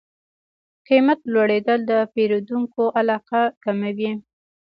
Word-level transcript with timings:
قیمت 0.87 1.19
لوړېدل 1.33 1.79
د 1.91 1.91
پیرودونکو 2.13 2.83
علاقه 2.99 3.41
کموي. 3.63 4.11